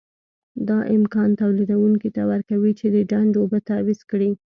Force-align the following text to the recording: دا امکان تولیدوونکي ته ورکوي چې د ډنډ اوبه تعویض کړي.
دا 0.67 0.77
امکان 0.97 1.29
تولیدوونکي 1.41 2.09
ته 2.15 2.21
ورکوي 2.31 2.71
چې 2.79 2.87
د 2.95 2.97
ډنډ 3.11 3.33
اوبه 3.41 3.59
تعویض 3.69 4.01
کړي. 4.11 4.29